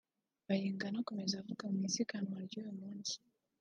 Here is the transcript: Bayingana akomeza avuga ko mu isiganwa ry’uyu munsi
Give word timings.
Bayingana 0.47 0.97
akomeza 1.03 1.33
avuga 1.37 1.61
ko 1.67 1.71
mu 1.73 1.81
isiganwa 1.89 2.37
ry’uyu 2.47 2.73
munsi 2.79 3.15